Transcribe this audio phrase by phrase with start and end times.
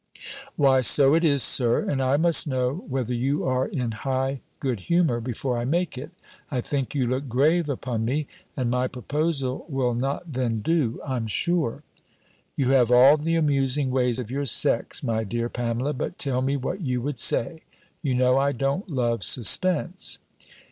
[0.55, 4.79] "Why, so it is, Sir: and I must know, whether you are in high good
[4.79, 6.09] humour, before I make it.
[6.49, 8.25] I think you look grave upon me;
[8.57, 11.83] and my proposal will not then do, I'm sure."
[12.55, 15.93] "You have all the amusing ways of your sex, my dear Pamela.
[15.93, 17.61] But tell me what you would say?
[18.01, 20.17] You know I don't love suspense."